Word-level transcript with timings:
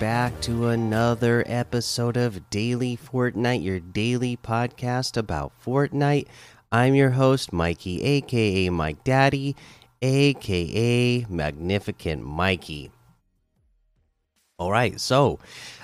Back 0.00 0.40
to 0.42 0.68
another 0.68 1.42
episode 1.48 2.16
of 2.16 2.50
Daily 2.50 2.96
Fortnite, 2.96 3.64
your 3.64 3.80
daily 3.80 4.36
podcast 4.36 5.16
about 5.16 5.52
Fortnite. 5.64 6.28
I'm 6.70 6.94
your 6.94 7.10
host, 7.10 7.52
Mikey, 7.52 8.02
aka 8.04 8.70
Mike 8.70 9.02
Daddy, 9.02 9.56
aka 10.00 11.26
Magnificent 11.28 12.22
Mikey. 12.22 12.92
All 14.60 14.70
right, 14.70 15.00
so, 15.00 15.40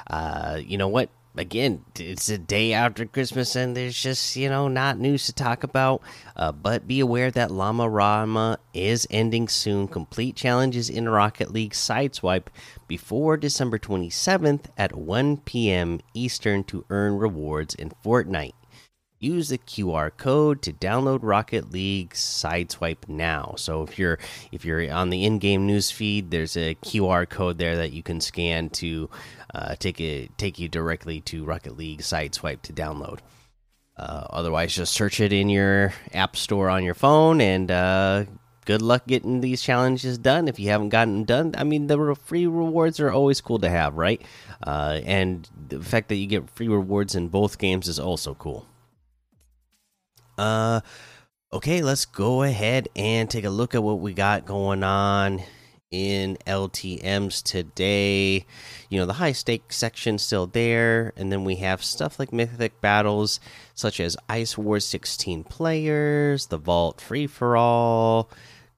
uh, 0.08 0.60
you 0.64 0.78
know 0.78 0.88
what? 0.88 1.10
Again, 1.36 1.84
it's 1.98 2.28
a 2.28 2.38
day 2.38 2.72
after 2.72 3.04
Christmas, 3.06 3.56
and 3.56 3.76
there's 3.76 4.00
just 4.00 4.36
you 4.36 4.48
know 4.48 4.68
not 4.68 4.98
news 4.98 5.26
to 5.26 5.32
talk 5.32 5.64
about. 5.64 6.02
Uh, 6.36 6.52
but 6.52 6.86
be 6.86 7.00
aware 7.00 7.30
that 7.30 7.50
Llama 7.50 7.88
Rama 7.88 8.58
is 8.72 9.06
ending 9.10 9.48
soon. 9.48 9.88
Complete 9.88 10.36
challenges 10.36 10.90
in 10.90 11.08
Rocket 11.08 11.52
League 11.52 11.72
Sideswipe 11.72 12.46
before 12.88 13.36
December 13.36 13.78
27th 13.78 14.66
at 14.76 14.96
1 14.96 15.38
p.m. 15.38 16.00
Eastern 16.12 16.64
to 16.64 16.84
earn 16.90 17.16
rewards 17.16 17.74
in 17.74 17.92
Fortnite. 18.04 18.54
Use 19.24 19.48
the 19.48 19.56
QR 19.56 20.10
code 20.14 20.60
to 20.60 20.72
download 20.74 21.20
Rocket 21.22 21.72
League 21.72 22.10
Sideswipe 22.10 23.08
now. 23.08 23.54
So 23.56 23.82
if 23.82 23.98
you're 23.98 24.18
if 24.52 24.66
you're 24.66 24.92
on 24.92 25.08
the 25.08 25.24
in-game 25.24 25.66
news 25.66 25.90
feed, 25.90 26.30
there's 26.30 26.58
a 26.58 26.74
QR 26.74 27.26
code 27.26 27.56
there 27.56 27.76
that 27.76 27.92
you 27.92 28.02
can 28.02 28.20
scan 28.20 28.68
to 28.70 29.08
uh, 29.54 29.76
take 29.76 29.98
it 29.98 30.36
take 30.36 30.58
you 30.58 30.68
directly 30.68 31.22
to 31.22 31.42
Rocket 31.42 31.78
League 31.78 32.00
Sideswipe 32.00 32.60
to 32.62 32.74
download. 32.74 33.20
Uh, 33.96 34.26
otherwise, 34.28 34.74
just 34.74 34.92
search 34.92 35.20
it 35.20 35.32
in 35.32 35.48
your 35.48 35.94
app 36.12 36.36
store 36.36 36.68
on 36.68 36.84
your 36.84 36.94
phone, 36.94 37.40
and 37.40 37.70
uh, 37.70 38.24
good 38.66 38.82
luck 38.82 39.06
getting 39.06 39.40
these 39.40 39.62
challenges 39.62 40.18
done. 40.18 40.48
If 40.48 40.58
you 40.58 40.68
haven't 40.68 40.90
gotten 40.90 41.14
them 41.14 41.24
done, 41.24 41.54
I 41.56 41.64
mean, 41.64 41.86
the 41.86 42.14
free 42.14 42.46
rewards 42.46 43.00
are 43.00 43.10
always 43.10 43.40
cool 43.40 43.58
to 43.60 43.70
have, 43.70 43.94
right? 43.94 44.20
Uh, 44.62 45.00
and 45.04 45.48
the 45.68 45.80
fact 45.80 46.10
that 46.10 46.16
you 46.16 46.26
get 46.26 46.50
free 46.50 46.68
rewards 46.68 47.14
in 47.14 47.28
both 47.28 47.56
games 47.56 47.88
is 47.88 47.98
also 47.98 48.34
cool. 48.34 48.66
Uh, 50.36 50.80
okay, 51.52 51.82
let's 51.82 52.04
go 52.04 52.42
ahead 52.42 52.88
and 52.96 53.30
take 53.30 53.44
a 53.44 53.50
look 53.50 53.74
at 53.74 53.82
what 53.82 54.00
we 54.00 54.12
got 54.12 54.46
going 54.46 54.82
on 54.82 55.42
in 55.90 56.36
LTMs 56.46 57.42
today. 57.42 58.44
You 58.88 58.98
know, 58.98 59.06
the 59.06 59.12
high 59.14 59.32
stakes 59.32 59.76
section 59.76 60.18
still 60.18 60.46
there, 60.46 61.12
and 61.16 61.30
then 61.30 61.44
we 61.44 61.56
have 61.56 61.84
stuff 61.84 62.18
like 62.18 62.32
mythic 62.32 62.80
battles 62.80 63.38
such 63.74 64.00
as 64.00 64.16
Ice 64.28 64.58
Wars 64.58 64.84
16 64.86 65.44
players, 65.44 66.46
the 66.46 66.58
Vault 66.58 67.00
Free 67.00 67.28
for 67.28 67.56
All, 67.56 68.28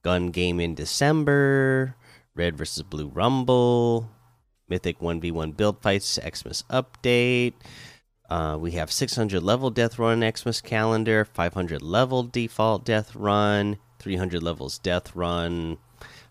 Gun 0.03 0.29
Game 0.29 0.59
in 0.59 0.75
December, 0.75 1.95
Red 2.35 2.55
versus 2.55 2.83
Blue 2.83 3.07
Rumble, 3.07 4.11
Mythic 4.69 4.99
1v1 4.99 5.57
build 5.57 5.81
fights, 5.81 6.19
Xmas 6.21 6.63
update. 6.69 7.53
Uh, 8.29 8.57
we 8.59 8.71
have 8.71 8.91
600 8.91 9.41
level 9.41 9.69
death 9.69 9.97
run 9.97 10.19
Xmas 10.19 10.61
calendar, 10.61 11.23
500 11.23 11.81
level 11.81 12.23
default 12.23 12.83
death 12.83 13.15
run, 13.15 13.77
300 13.99 14.43
levels 14.43 14.79
death 14.79 15.15
run, 15.15 15.77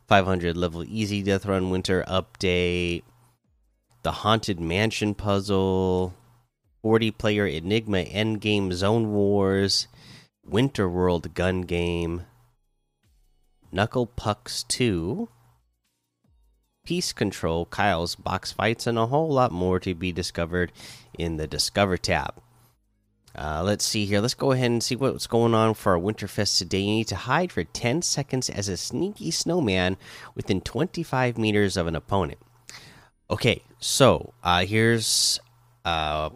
500 0.06 0.56
level 0.56 0.84
easy 0.84 1.22
death 1.22 1.46
run 1.46 1.70
winter 1.70 2.04
update, 2.06 3.02
the 4.02 4.12
haunted 4.12 4.60
mansion 4.60 5.14
puzzle, 5.14 6.14
40 6.82 7.10
player 7.12 7.46
enigma 7.46 8.04
endgame 8.04 8.72
zone 8.72 9.12
wars, 9.12 9.88
winter 10.44 10.88
world 10.88 11.32
gun 11.32 11.62
game, 11.62 12.24
knuckle 13.72 14.06
pucks 14.06 14.64
2, 14.64 15.28
piece 16.86 17.12
control, 17.12 17.66
Kyle's 17.66 18.14
box 18.14 18.52
fights, 18.52 18.86
and 18.86 18.96
a 18.96 19.06
whole 19.06 19.28
lot 19.28 19.52
more 19.52 19.78
to 19.80 19.94
be 19.94 20.12
discovered 20.12 20.72
in 21.18 21.36
the 21.36 21.46
Discover 21.46 21.98
tab. 21.98 22.34
Uh, 23.36 23.62
let's 23.62 23.84
see 23.84 24.06
here. 24.06 24.20
Let's 24.20 24.32
go 24.32 24.52
ahead 24.52 24.70
and 24.70 24.82
see 24.82 24.96
what's 24.96 25.26
going 25.26 25.52
on 25.52 25.74
for 25.74 25.92
our 25.92 26.00
Winterfest 26.00 26.56
today. 26.56 26.78
You 26.78 26.94
need 26.94 27.08
to 27.08 27.16
hide 27.16 27.52
for 27.52 27.64
10 27.64 28.00
seconds 28.00 28.48
as 28.48 28.68
a 28.68 28.78
sneaky 28.78 29.30
snowman 29.30 29.98
within 30.34 30.62
25 30.62 31.36
meters 31.36 31.76
of 31.76 31.86
an 31.86 31.96
opponent. 31.96 32.38
Okay, 33.28 33.62
so 33.78 34.32
uh, 34.42 34.64
here's 34.64 35.38
uh, 35.84 36.30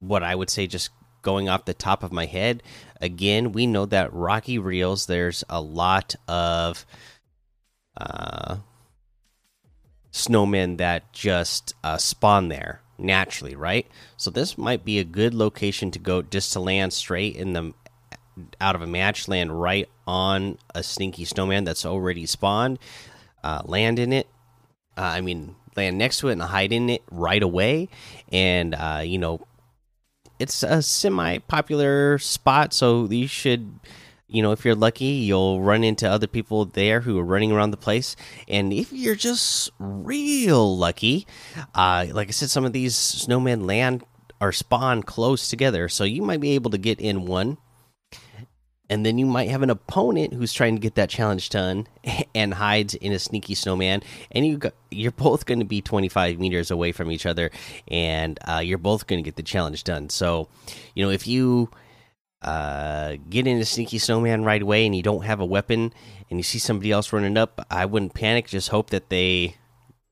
what 0.00 0.22
I 0.22 0.34
would 0.34 0.50
say 0.50 0.66
just 0.66 0.90
going 1.22 1.48
off 1.48 1.64
the 1.64 1.72
top 1.74 2.02
of 2.02 2.12
my 2.12 2.26
head. 2.26 2.62
Again, 3.00 3.52
we 3.52 3.66
know 3.66 3.86
that 3.86 4.12
Rocky 4.12 4.58
Reels, 4.58 5.06
there's 5.06 5.42
a 5.48 5.60
lot 5.60 6.14
of 6.28 6.84
uh, 7.96 8.56
snowmen 10.28 10.78
that 10.78 11.12
just 11.12 11.74
uh, 11.84 11.96
spawn 11.96 12.48
there 12.48 12.80
naturally, 12.98 13.54
right? 13.54 13.86
So 14.16 14.30
this 14.30 14.56
might 14.56 14.84
be 14.84 14.98
a 14.98 15.04
good 15.04 15.34
location 15.34 15.90
to 15.92 15.98
go 15.98 16.22
just 16.22 16.52
to 16.54 16.60
land 16.60 16.92
straight 16.92 17.36
in 17.36 17.52
the 17.52 17.72
out 18.60 18.74
of 18.74 18.82
a 18.82 18.86
match, 18.86 19.28
land 19.28 19.60
right 19.60 19.88
on 20.06 20.58
a 20.74 20.82
sneaky 20.82 21.24
snowman 21.24 21.64
that's 21.64 21.86
already 21.86 22.26
spawned, 22.26 22.78
uh, 23.42 23.62
land 23.64 23.98
in 23.98 24.12
it. 24.12 24.28
Uh, 24.96 25.02
I 25.02 25.20
mean, 25.20 25.56
land 25.76 25.98
next 25.98 26.18
to 26.18 26.28
it 26.28 26.32
and 26.32 26.42
hide 26.42 26.72
in 26.72 26.88
it 26.88 27.02
right 27.10 27.42
away, 27.42 27.88
and 28.30 28.74
uh, 28.74 29.02
you 29.04 29.18
know, 29.18 29.46
it's 30.38 30.62
a 30.62 30.82
semi-popular 30.82 32.18
spot, 32.18 32.74
so 32.74 33.06
you 33.06 33.26
should 33.26 33.80
you 34.28 34.42
know, 34.42 34.52
if 34.52 34.64
you're 34.64 34.74
lucky, 34.74 35.04
you'll 35.04 35.60
run 35.60 35.84
into 35.84 36.08
other 36.08 36.26
people 36.26 36.64
there 36.64 37.00
who 37.00 37.18
are 37.18 37.24
running 37.24 37.52
around 37.52 37.70
the 37.70 37.76
place. 37.76 38.16
And 38.48 38.72
if 38.72 38.92
you're 38.92 39.14
just 39.14 39.70
real 39.78 40.76
lucky, 40.76 41.26
uh, 41.74 42.06
like 42.10 42.28
I 42.28 42.32
said, 42.32 42.50
some 42.50 42.64
of 42.64 42.72
these 42.72 42.94
snowmen 42.94 43.66
land 43.66 44.04
or 44.40 44.52
spawn 44.52 45.02
close 45.02 45.48
together, 45.48 45.88
so 45.88 46.04
you 46.04 46.22
might 46.22 46.40
be 46.40 46.52
able 46.52 46.70
to 46.72 46.78
get 46.78 47.00
in 47.00 47.26
one. 47.26 47.58
And 48.88 49.04
then 49.04 49.18
you 49.18 49.26
might 49.26 49.50
have 49.50 49.62
an 49.62 49.70
opponent 49.70 50.32
who's 50.32 50.52
trying 50.52 50.76
to 50.76 50.80
get 50.80 50.94
that 50.94 51.10
challenge 51.10 51.48
done 51.50 51.88
and 52.36 52.54
hides 52.54 52.94
in 52.94 53.12
a 53.12 53.18
sneaky 53.18 53.54
snowman, 53.56 54.02
and 54.30 54.46
you 54.46 54.60
you're 54.92 55.10
both 55.10 55.44
going 55.44 55.58
to 55.58 55.64
be 55.64 55.80
25 55.80 56.38
meters 56.38 56.70
away 56.70 56.92
from 56.92 57.10
each 57.10 57.26
other, 57.26 57.50
and 57.88 58.38
uh, 58.46 58.58
you're 58.58 58.78
both 58.78 59.08
going 59.08 59.18
to 59.18 59.26
get 59.26 59.34
the 59.34 59.42
challenge 59.42 59.82
done. 59.82 60.08
So, 60.08 60.48
you 60.94 61.04
know, 61.04 61.10
if 61.10 61.26
you 61.26 61.68
uh, 62.42 63.16
get 63.28 63.46
in 63.46 63.54
into 63.54 63.64
sneaky 63.64 63.98
snowman 63.98 64.44
right 64.44 64.62
away 64.62 64.86
and 64.86 64.94
you 64.94 65.02
don't 65.02 65.24
have 65.24 65.40
a 65.40 65.44
weapon 65.44 65.92
and 66.30 66.38
you 66.38 66.42
see 66.42 66.58
somebody 66.58 66.90
else 66.92 67.12
running 67.12 67.36
up, 67.36 67.64
I 67.70 67.86
wouldn't 67.86 68.14
panic. 68.14 68.46
Just 68.48 68.68
hope 68.68 68.90
that 68.90 69.08
they 69.08 69.56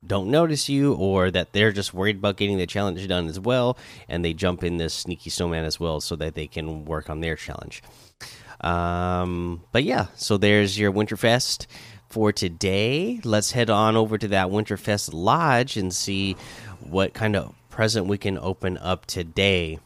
don't 0.07 0.31
notice 0.31 0.69
you 0.69 0.95
or 0.95 1.31
that 1.31 1.53
they're 1.53 1.73
just 1.73 1.95
worried 1.95 2.17
about 2.17 2.37
getting 2.37 2.59
the 2.59 2.67
challenge 2.67 3.07
done 3.09 3.27
as 3.27 3.41
well 3.41 3.79
and 4.09 4.25
they 4.25 4.35
jump 4.35 4.63
in 4.63 4.77
this 4.77 4.93
sneaky 4.93 5.31
snowman 5.31 5.65
as 5.65 5.81
well 5.81 6.01
so 6.01 6.15
that 6.17 6.35
they 6.35 6.47
can 6.47 6.85
work 6.85 7.09
on 7.09 7.21
their 7.21 7.37
challenge. 7.37 7.83
Um, 8.61 9.63
but 9.73 9.85
yeah, 9.85 10.07
so 10.15 10.37
there's 10.37 10.79
your 10.79 10.93
Winterfest 10.93 11.67
for 12.09 12.33
today. 12.33 13.21
Let's 13.25 13.53
head 13.53 13.71
on 13.71 13.97
over 13.97 14.17
to 14.19 14.29
that 14.29 14.49
Winterfest 14.49 15.11
Lodge 15.13 15.77
and 15.77 15.93
see 15.93 16.37
what 16.81 17.13
kind 17.13 17.37
of 17.37 17.55
present 17.71 18.07
we 18.07 18.19
can 18.19 18.39
open 18.39 18.79
up 18.79 19.05
today. 19.07 19.79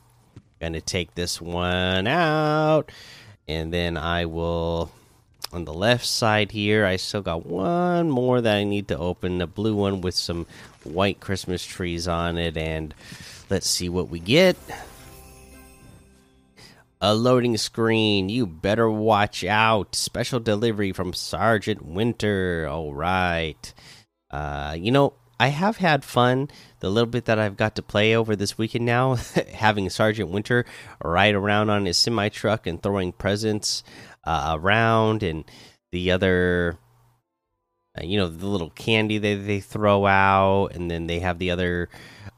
Gonna 0.61 0.81
take 0.81 1.15
this 1.15 1.41
one 1.41 2.07
out, 2.07 2.91
and 3.47 3.73
then 3.73 3.97
I 3.97 4.27
will 4.27 4.91
on 5.53 5.65
the 5.65 5.73
left 5.73 6.05
side 6.05 6.53
here. 6.53 6.85
I 6.85 6.97
still 6.97 7.23
got 7.23 7.47
one 7.47 8.11
more 8.11 8.41
that 8.41 8.57
I 8.57 8.65
need 8.65 8.89
to 8.89 8.99
open, 8.99 9.39
The 9.39 9.47
blue 9.47 9.75
one 9.75 10.01
with 10.01 10.15
some 10.15 10.47
white 10.85 11.21
Christmas 11.21 11.65
trees 11.65 12.09
on 12.09 12.39
it, 12.39 12.57
and 12.57 12.95
let's 13.51 13.69
see 13.69 13.89
what 13.89 14.09
we 14.09 14.21
get. 14.21 14.57
A 17.01 17.15
loading 17.15 17.57
screen. 17.57 18.29
You 18.29 18.45
better 18.47 18.91
watch 18.91 19.45
out. 19.45 19.95
Special 19.95 20.41
delivery 20.41 20.93
from 20.93 21.13
Sergeant 21.13 21.85
Winter. 21.85 22.67
All 22.69 22.93
right. 22.93 23.73
Uh, 24.33 24.77
you 24.77 24.91
know, 24.91 25.15
I 25.41 25.49
have 25.49 25.77
had 25.77 26.05
fun 26.05 26.49
the 26.81 26.91
little 26.91 27.11
bit 27.11 27.27
that 27.27 27.39
I've 27.39 27.57
got 27.57 27.77
to 27.77 27.83
play 27.83 28.15
over 28.15 28.35
this 28.35 28.59
weekend 28.59 28.85
now, 28.85 29.15
having 29.55 29.89
Sergeant 29.89 30.31
Winter 30.31 30.65
ride 31.03 31.35
around 31.35 31.71
on 31.71 31.87
his 31.87 31.97
semi 31.97 32.29
truck 32.29 32.67
and 32.67 32.83
throwing 32.83 33.13
presents 33.13 33.83
uh, 34.25 34.57
around, 34.59 35.23
and 35.23 35.45
the 35.93 36.11
other, 36.11 36.77
uh, 37.97 38.05
you 38.05 38.19
know, 38.19 38.29
the 38.29 38.47
little 38.47 38.71
candy 38.71 39.19
that 39.19 39.47
they 39.47 39.61
throw 39.61 40.07
out, 40.07 40.69
and 40.75 40.91
then 40.91 41.07
they 41.07 41.21
have 41.21 41.39
the 41.39 41.51
other, 41.51 41.89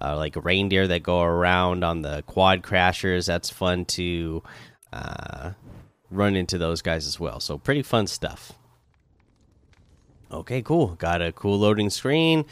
uh, 0.01 0.17
like 0.17 0.37
reindeer 0.37 0.87
that 0.87 1.03
go 1.03 1.23
around 1.23 1.85
on 1.85 2.03
the 2.03 2.23
quad 2.27 2.63
crashers. 2.63 3.27
That's 3.27 3.49
fun 3.51 3.87
to 3.87 4.43
uh, 4.93 5.53
run 6.11 6.37
into 6.37 6.59
those 6.59 6.83
guys 6.83 7.07
as 7.07 7.19
well. 7.19 7.41
So, 7.41 7.57
pretty 7.57 7.83
fun 7.83 8.07
stuff. 8.07 8.53
Okay, 10.33 10.63
cool. 10.63 10.95
Got 10.95 11.23
a 11.23 11.33
cool 11.33 11.59
loading 11.59 11.91
screen. 11.91 12.45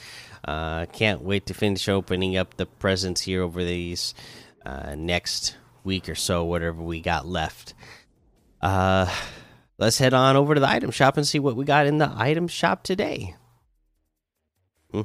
Uh, 0.44 0.86
can't 0.86 1.22
wait 1.22 1.46
to 1.46 1.54
finish 1.54 1.88
opening 1.88 2.36
up 2.36 2.56
the 2.56 2.66
presents 2.66 3.20
here 3.20 3.42
over 3.42 3.62
these 3.62 4.14
uh, 4.66 4.96
next 4.96 5.56
week 5.84 6.08
or 6.08 6.16
so, 6.16 6.44
whatever 6.44 6.82
we 6.82 7.00
got 7.00 7.26
left. 7.26 7.74
Uh, 8.60 9.06
let's 9.78 9.98
head 9.98 10.12
on 10.12 10.34
over 10.34 10.54
to 10.54 10.60
the 10.60 10.68
item 10.68 10.90
shop 10.90 11.16
and 11.16 11.26
see 11.26 11.38
what 11.38 11.54
we 11.54 11.64
got 11.64 11.86
in 11.86 11.98
the 11.98 12.12
item 12.16 12.48
shop 12.48 12.82
today. 12.82 13.36
We're 14.92 15.04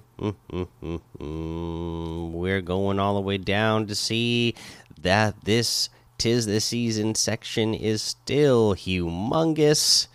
going 2.61 2.99
all 2.99 3.15
the 3.15 3.21
way 3.21 3.37
down 3.37 3.87
to 3.87 3.95
see 3.95 4.55
that 5.01 5.43
this 5.43 5.89
tis 6.17 6.45
the 6.45 6.59
season 6.59 7.15
section 7.15 7.73
is 7.73 8.01
still 8.01 8.75
humongous. 8.75 10.07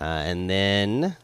Uh, 0.00 0.04
and 0.04 0.50
then 0.50 1.16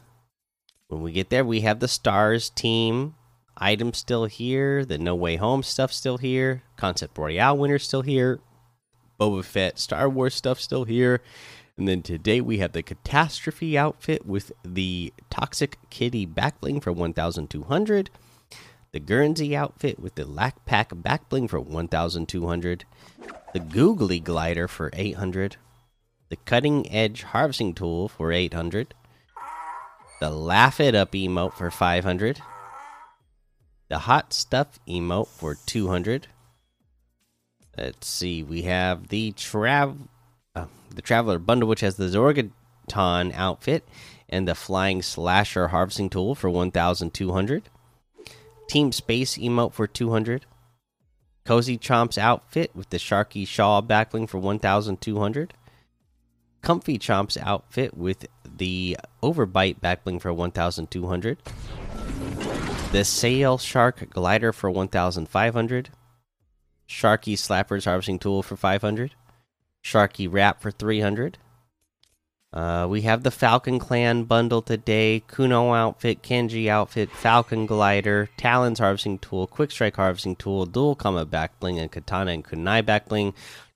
when 0.93 1.03
we 1.03 1.13
get 1.13 1.31
there, 1.31 1.45
we 1.45 1.63
have 1.63 1.81
the 1.81 1.89
stars 1.89 2.51
team 2.51 3.15
item 3.57 3.95
still 3.95 4.27
here. 4.27 4.85
The 4.85 4.99
No 4.99 5.15
Way 5.15 5.37
Home 5.37 5.63
stuff 5.63 5.93
still 5.93 6.19
here. 6.19 6.63
Concept 6.77 7.17
Royale 7.17 7.57
winner 7.57 7.79
still 7.79 8.03
here. 8.03 8.41
Boba 9.19 9.43
Fett 9.43 9.79
Star 9.79 10.09
Wars 10.09 10.35
stuff 10.35 10.61
still 10.61 10.85
here. 10.85 11.23
And 11.79 11.89
then 11.89 12.03
today 12.03 12.43
we 12.43 12.59
have 12.59 12.73
the 12.73 12.83
Catastrophe 12.83 13.79
outfit 13.79 14.27
with 14.27 14.53
the 14.65 15.15
Toxic 15.31 15.79
Kitty 15.89 16.27
backbling 16.27 16.83
for 16.83 16.93
1,200. 16.93 18.11
The 18.93 19.01
Guernsey 19.01 19.57
outfit 19.57 19.99
with 19.99 20.17
the 20.17 20.27
Lack 20.27 20.67
Pack 20.67 20.91
backbling 20.91 21.49
for 21.49 21.59
1,200. 21.59 22.85
The 23.55 23.61
Googly 23.61 24.21
glider 24.21 24.69
for 24.69 24.91
800. 24.93 25.57
The 26.29 26.37
Cutting 26.37 26.91
Edge 26.93 27.23
harvesting 27.23 27.73
tool 27.73 28.09
for 28.09 28.33
800. 28.33 28.93
The 30.23 30.31
Laugh 30.31 30.79
It 30.79 30.95
Up 30.95 31.11
emote 31.11 31.55
for 31.55 31.69
500. 31.69 32.41
The 33.89 33.99
Hot 33.99 34.33
Stuff 34.33 34.79
emote 34.87 35.27
for 35.27 35.57
200. 35.67 36.29
Let's 37.77 38.07
see, 38.07 38.45
we 38.45 38.63
have 38.63 39.09
the 39.09 39.33
Trav 39.33 39.97
uh, 40.55 40.67
the 40.95 41.03
Traveler 41.03 41.41
bundle, 41.41 41.69
which 41.69 41.81
has 41.81 41.97
the 41.97 42.05
Zorgoton 42.05 43.35
outfit 43.35 43.83
and 44.29 44.47
the 44.47 44.55
Flying 44.55 45.03
Slasher 45.03 45.67
harvesting 45.71 46.09
tool 46.09 46.37
for 46.37 46.49
1,200. 46.49 47.65
Team 48.69 48.93
Space 48.93 49.37
emote 49.37 49.73
for 49.73 49.89
200. 49.89 50.47
Cozy 51.45 51.77
Chomp's 51.77 52.17
outfit 52.17 52.71
with 52.77 52.91
the 52.91 52.99
Sharky 52.99 53.45
Shaw 53.45 53.83
backbling 53.83 54.29
for 54.29 54.39
1,200. 54.39 55.55
Comfy 56.63 56.99
Chomp's 56.99 57.37
outfit 57.37 57.97
with 57.97 58.27
the 58.45 58.97
Overbite 59.23 59.81
backbling 59.81 60.21
for 60.21 60.33
1,200. 60.33 61.39
The 62.93 63.05
Sail 63.05 63.59
Shark 63.59 64.09
glider 64.11 64.53
for 64.53 64.71
1,500. 64.71 65.91
Sharky 66.89 67.39
Slapper's 67.39 67.85
harvesting 67.85 68.19
tool 68.19 68.43
for 68.43 68.57
500. 68.57 69.13
Sharky 69.83 70.29
Wrap 70.31 70.61
for 70.61 70.71
300. 70.71 71.39
Uh, 72.53 72.87
we 72.89 73.01
have 73.01 73.23
the 73.23 73.31
Falcon 73.31 73.79
Clan 73.79 74.25
bundle 74.25 74.61
today 74.61 75.23
Kuno 75.27 75.73
outfit, 75.73 76.23
Kenji 76.23 76.69
outfit, 76.69 77.11
Falcon 77.11 77.65
glider, 77.65 78.29
Talons 78.37 78.79
harvesting 78.79 79.19
tool, 79.19 79.47
Quick 79.47 79.71
Strike 79.71 79.97
harvesting 79.97 80.37
tool, 80.37 80.67
Dual 80.67 80.95
Combat 80.95 81.31
backbling, 81.31 81.81
and 81.81 81.91
Katana 81.91 82.33
and 82.33 82.45
Kunai 82.45 82.83
backbling. 82.83 83.33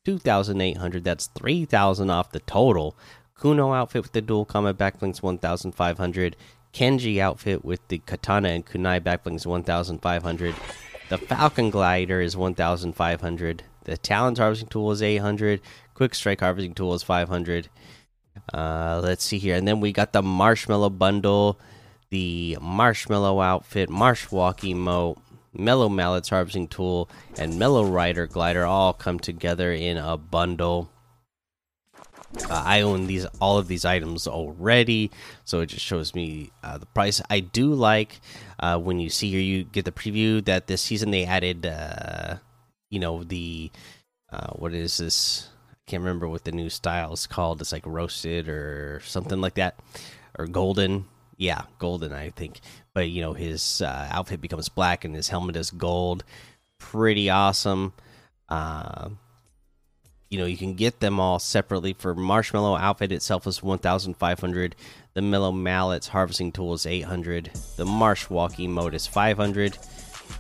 2,800. 0.06 1.03
That's 1.03 1.26
3,000 1.35 2.11
off 2.11 2.31
the 2.31 2.38
total. 2.38 2.94
Kuno 3.37 3.73
outfit 3.73 4.03
with 4.03 4.12
the 4.12 4.20
Dual 4.20 4.44
Combat 4.44 4.79
backblings 4.79 5.20
1,500. 5.20 6.37
Kenji 6.73 7.19
outfit 7.19 7.64
with 7.64 7.81
the 7.88 7.99
Katana 7.99 8.50
and 8.50 8.64
Kunai 8.64 9.00
backblings 9.00 9.47
1,500. 9.47 10.55
The 11.08 11.19
Falcon 11.19 11.70
glider 11.70 12.20
is 12.20 12.37
1,500. 12.37 13.64
The 13.82 13.97
Talons 13.97 14.38
harvesting 14.38 14.69
tool 14.69 14.93
is 14.93 15.03
800. 15.03 15.61
Quick 15.94 16.14
Strike 16.14 16.38
harvesting 16.38 16.75
tool 16.75 16.94
is 16.94 17.02
500. 17.02 17.69
Uh, 18.55 19.00
let's 19.02 19.25
see 19.25 19.38
here. 19.38 19.56
And 19.56 19.67
then 19.67 19.81
we 19.81 19.91
got 19.91 20.12
the 20.12 20.23
Marshmallow 20.23 20.91
bundle, 20.91 21.59
the 22.11 22.59
Marshmallow 22.61 23.41
outfit, 23.41 23.91
Marsh 23.91 24.31
Walk 24.31 24.61
emote, 24.61 25.19
Mellow 25.58 25.88
Mallets 25.88 26.29
harvesting 26.29 26.69
tool, 26.69 27.08
and 27.38 27.58
Mellow 27.58 27.85
Rider 27.85 28.26
glider 28.26 28.64
all 28.64 28.93
come 28.93 29.19
together 29.19 29.73
in 29.73 29.97
a 29.97 30.17
bundle. 30.17 30.91
Uh, 32.50 32.62
I 32.67 32.81
own 32.82 33.06
these 33.06 33.25
all 33.41 33.56
of 33.56 33.69
these 33.69 33.85
items 33.85 34.26
already, 34.26 35.11
so 35.44 35.61
it 35.61 35.67
just 35.67 35.85
shows 35.85 36.14
me 36.14 36.50
uh, 36.62 36.79
the 36.79 36.87
price. 36.87 37.23
I 37.31 37.41
do 37.41 37.73
like 37.73 38.20
uh, 38.58 38.79
when 38.79 39.00
you 39.00 39.08
see 39.08 39.31
here, 39.31 39.41
you 39.41 39.64
get 39.64 39.85
the 39.85 39.93
preview 39.93 40.44
that 40.44 40.67
this 40.67 40.82
season 40.82 41.11
they 41.11 41.25
added, 41.25 41.67
uh, 41.67 42.37
you 42.91 42.99
know, 42.99 43.25
the 43.25 43.70
uh, 44.31 44.49
what 44.52 44.75
is 44.75 44.99
this? 44.99 45.49
I 45.73 45.91
can't 45.91 46.02
remember 46.02 46.29
what 46.29 46.44
the 46.44 46.52
new 46.52 46.69
style 46.69 47.12
is 47.12 47.26
called. 47.26 47.61
It's 47.61 47.73
like 47.73 47.87
roasted 47.87 48.49
or 48.49 49.00
something 49.05 49.41
like 49.41 49.55
that, 49.55 49.79
or 50.38 50.47
golden. 50.47 51.06
Yeah, 51.37 51.62
golden, 51.79 52.12
I 52.12 52.31
think. 52.31 52.61
But 52.94 53.11
you 53.11 53.21
know, 53.23 53.35
his 53.35 53.83
uh, 53.83 54.09
outfit 54.11 54.41
becomes 54.41 54.69
black 54.69 55.05
and 55.05 55.15
his 55.15 55.29
helmet 55.29 55.56
is 55.56 55.71
gold. 55.71 56.25
Pretty 56.79 57.31
awesome. 57.31 57.93
Uh, 58.49 59.11
you 60.29 60.38
know 60.38 60.47
you 60.47 60.56
can 60.56 60.75
get 60.75 61.00
them 61.00 61.21
all 61.21 61.38
separately 61.38 61.93
for 61.93 62.15
marshmallow 62.15 62.77
outfit 62.77 63.12
itself 63.12 63.47
is 63.47 63.62
1500 63.62 64.77
the 65.15 65.23
mellow 65.23 65.53
mallets 65.53 66.09
harvesting 66.09 66.53
tool 66.53 66.75
is 66.75 66.87
800 66.87 67.50
the 67.77 67.85
marsh 67.85 68.29
walk 68.29 68.55
emote 68.55 68.94
is 68.94 69.06
500 69.06 69.79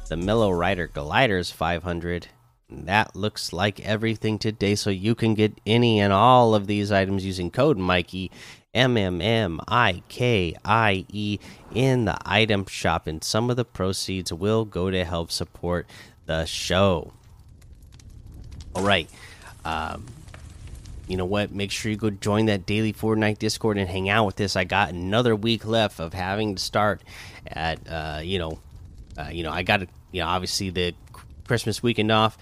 the 0.08 0.16
mellow 0.16 0.50
rider 0.50 0.88
glider 0.88 1.38
is 1.38 1.50
500 1.50 2.28
that 2.68 3.14
looks 3.14 3.52
like 3.52 3.80
everything 3.80 4.38
today 4.38 4.74
so 4.74 4.90
you 4.90 5.14
can 5.14 5.34
get 5.34 5.52
any 5.64 6.00
and 6.00 6.12
all 6.12 6.54
of 6.54 6.66
these 6.66 6.90
items 6.90 7.24
using 7.24 7.50
code 7.50 7.78
mikey 7.78 8.30
m 8.76 8.96
m 8.96 9.20
m 9.20 9.60
i 9.66 10.02
k 10.08 10.54
i 10.64 11.04
e 11.08 11.38
in 11.74 12.04
the 12.04 12.16
item 12.24 12.66
shop 12.66 13.06
and 13.06 13.24
some 13.24 13.50
of 13.50 13.56
the 13.56 13.64
proceeds 13.64 14.32
will 14.32 14.64
go 14.64 14.90
to 14.90 15.04
help 15.04 15.30
support 15.30 15.86
the 16.26 16.44
show 16.44 17.12
all 18.74 18.84
right 18.84 19.08
um, 19.64 20.04
you 21.08 21.16
know 21.16 21.24
what? 21.24 21.52
Make 21.52 21.70
sure 21.70 21.90
you 21.90 21.96
go 21.96 22.10
join 22.10 22.46
that 22.46 22.66
daily 22.66 22.92
Fortnite 22.92 23.38
Discord 23.38 23.78
and 23.78 23.88
hang 23.88 24.08
out 24.08 24.26
with 24.26 24.40
us. 24.40 24.56
I 24.56 24.64
got 24.64 24.90
another 24.90 25.36
week 25.36 25.64
left 25.64 26.00
of 26.00 26.12
having 26.14 26.56
to 26.56 26.62
start 26.62 27.00
at 27.46 27.78
uh, 27.88 28.20
you 28.22 28.38
know, 28.38 28.58
uh, 29.16 29.28
you 29.30 29.42
know, 29.42 29.50
I 29.50 29.62
got 29.62 29.80
you 30.12 30.20
know 30.20 30.26
obviously 30.26 30.70
the 30.70 30.94
Christmas 31.46 31.82
weekend 31.82 32.10
off. 32.10 32.36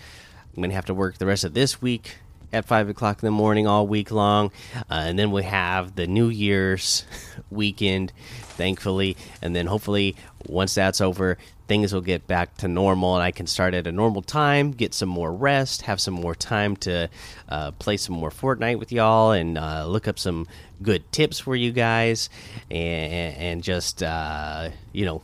I'm 0.57 0.63
gonna 0.63 0.75
have 0.75 0.87
to 0.87 0.95
work 0.95 1.19
the 1.19 1.27
rest 1.27 1.45
of 1.45 1.53
this 1.55 1.83
week 1.83 2.17
at 2.55 2.65
five 2.65 2.89
o'clock 2.89 3.23
in 3.23 3.27
the 3.27 3.33
morning 3.33 3.67
all 3.67 3.87
week 3.87 4.11
long, 4.11 4.53
uh, 4.77 4.81
and 4.91 5.19
then 5.19 5.33
we 5.33 5.43
have 5.43 5.97
the 5.97 6.07
New 6.07 6.29
Year's 6.29 7.05
weekend, 7.51 8.13
thankfully, 8.57 9.17
and 9.43 9.55
then 9.55 9.67
hopefully 9.67 10.17
once 10.47 10.75
that's 10.75 11.01
over, 11.01 11.37
things 11.67 11.93
will 11.93 12.01
get 12.01 12.27
back 12.27 12.57
to 12.59 12.69
normal 12.69 13.15
and 13.15 13.23
I 13.23 13.31
can 13.31 13.47
start 13.47 13.75
at 13.75 13.87
a 13.87 13.93
normal 13.93 14.23
time, 14.23 14.71
get 14.71 14.93
some 14.93 15.09
more 15.09 15.33
rest, 15.33 15.83
have 15.83 16.01
some 16.01 16.15
more 16.15 16.35
time 16.35 16.77
to 16.77 17.09
uh, 17.49 17.71
play 17.73 17.97
some 17.97 18.15
more 18.15 18.31
Fortnite 18.31 18.79
with 18.79 18.93
y'all, 18.93 19.33
and 19.33 19.59
uh, 19.59 19.87
look 19.87 20.07
up 20.07 20.19
some 20.19 20.47
good 20.83 21.11
tips 21.11 21.41
for 21.41 21.57
you 21.57 21.73
guys, 21.73 22.29
and, 22.71 23.37
and 23.37 23.63
just 23.63 24.03
uh, 24.03 24.71
you 24.93 25.05
know 25.05 25.23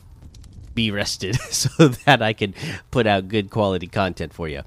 be 0.73 0.91
rested 0.91 1.35
so 1.49 1.89
that 1.89 2.21
I 2.21 2.33
can 2.33 2.53
put 2.91 3.07
out 3.07 3.27
good 3.27 3.49
quality 3.49 3.87
content 3.87 4.33
for 4.33 4.47
you. 4.47 4.61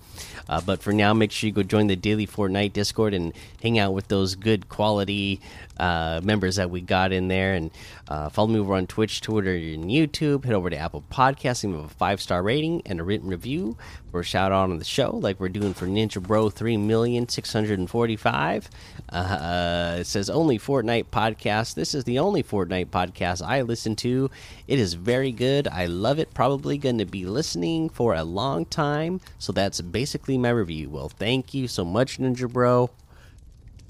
Uh, 0.48 0.60
but 0.60 0.82
for 0.82 0.92
now, 0.92 1.14
make 1.14 1.32
sure 1.32 1.48
you 1.48 1.52
go 1.54 1.62
join 1.62 1.86
the 1.86 1.96
daily 1.96 2.26
Fortnite 2.26 2.72
Discord 2.72 3.14
and 3.14 3.32
hang 3.62 3.78
out 3.78 3.94
with 3.94 4.08
those 4.08 4.34
good 4.34 4.68
quality 4.68 5.40
uh, 5.78 6.20
members 6.22 6.56
that 6.56 6.70
we 6.70 6.80
got 6.80 7.12
in 7.12 7.28
there. 7.28 7.54
And 7.54 7.70
uh, 8.08 8.28
follow 8.28 8.48
me 8.48 8.58
over 8.58 8.74
on 8.74 8.86
Twitch, 8.86 9.20
Twitter, 9.20 9.54
and 9.54 9.84
YouTube. 9.84 10.44
Head 10.44 10.54
over 10.54 10.70
to 10.70 10.76
Apple 10.76 11.04
Podcasts 11.10 11.64
leave 11.64 11.84
a 11.84 11.88
five 11.88 12.20
star 12.20 12.42
rating 12.42 12.82
and 12.86 13.00
a 13.00 13.04
written 13.04 13.28
review 13.28 13.76
for 14.10 14.20
a 14.20 14.24
shout 14.24 14.52
out 14.52 14.70
on 14.70 14.78
the 14.78 14.84
show, 14.84 15.10
like 15.16 15.40
we're 15.40 15.48
doing 15.48 15.74
for 15.74 15.86
Ninja 15.86 16.22
Bro 16.22 16.50
three 16.50 16.76
million 16.76 17.28
six 17.28 17.52
hundred 17.52 17.78
and 17.78 17.90
forty 17.90 18.16
five. 18.16 18.68
Uh, 19.08 19.96
it 20.00 20.06
says 20.06 20.30
only 20.30 20.58
Fortnite 20.58 21.06
podcast. 21.06 21.74
This 21.74 21.94
is 21.94 22.04
the 22.04 22.18
only 22.18 22.42
Fortnite 22.42 22.86
podcast 22.86 23.44
I 23.44 23.62
listen 23.62 23.96
to. 23.96 24.30
It 24.68 24.78
is 24.78 24.94
very 24.94 25.32
good. 25.32 25.66
I 25.68 25.86
love 25.86 26.18
it. 26.18 26.32
Probably 26.34 26.78
going 26.78 26.98
to 26.98 27.04
be 27.04 27.24
listening 27.26 27.88
for 27.88 28.14
a 28.14 28.24
long 28.24 28.66
time. 28.66 29.20
So 29.38 29.52
that's 29.52 29.80
basically 29.80 30.38
my 30.38 30.50
review. 30.50 30.90
Well, 30.90 31.08
thank 31.08 31.52
you 31.52 31.66
so 31.66 31.84
much, 31.84 32.18
Ninja 32.18 32.50
Bro. 32.50 32.90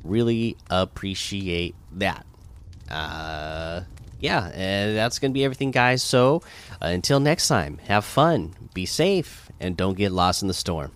Really 0.04 0.56
appreciate 0.70 1.74
that. 1.92 2.24
Uh, 2.90 3.82
yeah, 4.20 4.92
that's 4.92 5.18
going 5.18 5.32
to 5.32 5.34
be 5.34 5.44
everything, 5.44 5.70
guys. 5.70 6.02
So 6.02 6.42
uh, 6.80 6.86
until 6.86 7.20
next 7.20 7.48
time, 7.48 7.78
have 7.86 8.04
fun, 8.04 8.54
be 8.74 8.86
safe, 8.86 9.50
and 9.58 9.76
don't 9.76 9.96
get 9.96 10.12
lost 10.12 10.42
in 10.42 10.48
the 10.48 10.54
storm. 10.54 10.92